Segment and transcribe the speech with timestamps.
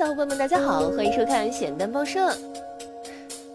[0.00, 2.34] 小伙伴们，大家好，欢迎收看咸蛋报社。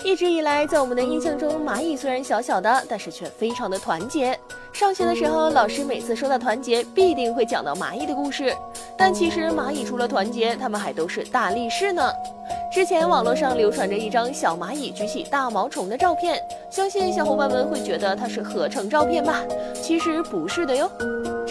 [0.03, 4.39] 一直以来，在我们的印象中，蚂蚁虽然小小的，但是却非常的团结。
[4.71, 8.55] 上学的时候，老师每次说到团结，必定会讲到蚂蚁的故事。
[8.95, 12.13] 但其实，蚂蚁除了团结，它们还都是大力士呢。
[12.71, 16.39] 之前网络上流传着一张小蚂蚁举起大毛虫的照片，
[16.69, 19.41] 相信小伙伴们会觉得它是合成照片吧？
[19.81, 20.87] 其实不是的哟。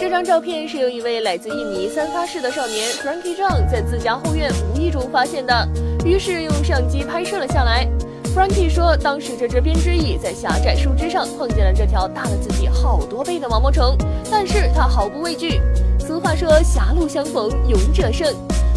[0.05, 5.67] 这张照片是由一位来自印尼三发市的少年 Frankie Zhang 在自家后院无意中发现的，
[6.05, 7.87] 于是用相机拍摄了下来。
[8.25, 13.97] Frankie 说，当时这只编织蚁在狭窄树枝上碰见了这条大了自己好多倍的毛毛虫，
[14.29, 15.59] 但是他毫不畏惧。
[15.99, 18.31] 俗话说，狭路相逢勇者胜。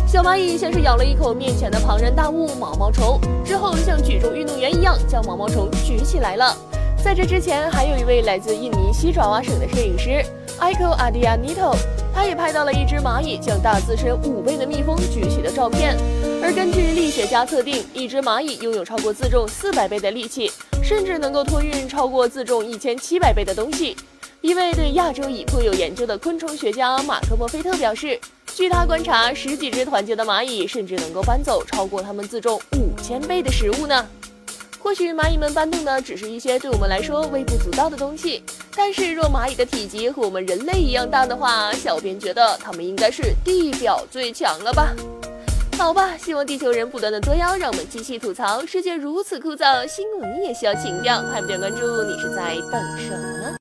[0.06, 6.56] 小蚂蚁先是咬了一口面前的庞然大物毛毛虫，之后像举重运动员一样将毛毛虫举起来了。
[7.04, 10.24] 在这之前，还有一位来自印尼西爪哇省的摄影师
[10.60, 11.76] Iko Adianito，
[12.12, 15.96] 他也拍到了一只蚂蚁将大自身五倍的蜜蜂举起的照片。
[16.42, 20.50] 而根据力学家测定，一只蚂蚁拥有超过自重四百倍的力气，
[20.82, 23.96] 甚至能够托运超过自重一千七百倍的东西。
[24.40, 28.18] 一位对亚洲蚁颇有研究的昆虫学家马克·莫菲特表示，
[28.52, 34.04] 据他观察，十几只团结的蚂蚁甚至能够搬走超过它们自重五千倍的食物呢。
[34.88, 38.42] 或许蚂蚁们搬动的只是一些对我们来说微不足道的东西，
[38.74, 44.94] 但是若蚂蚁的体积和我们人类一样大的话，小编觉得它们应该是地表最强了吧。
[45.76, 48.64] 好吧，希望地球人不断的作妖，让我们继续吐槽。
[48.64, 51.20] 世界如此枯燥，新闻也需要情调。
[51.20, 53.54] 还不点关注，你是在等什么呢？